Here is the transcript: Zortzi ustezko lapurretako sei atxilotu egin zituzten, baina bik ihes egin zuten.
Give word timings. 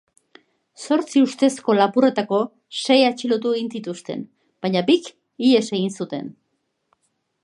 Zortzi 0.85 1.21
ustezko 1.25 1.75
lapurretako 1.79 2.39
sei 2.79 2.97
atxilotu 3.09 3.53
egin 3.57 3.69
zituzten, 3.75 4.23
baina 4.67 4.83
bik 4.89 5.11
ihes 5.51 5.65
egin 5.79 5.97
zuten. 6.03 6.33